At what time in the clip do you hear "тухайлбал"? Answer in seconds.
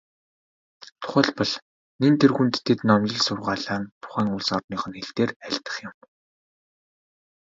1.01-1.53